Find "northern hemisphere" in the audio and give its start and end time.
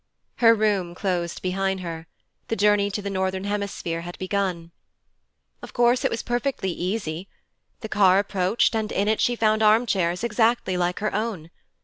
3.11-4.01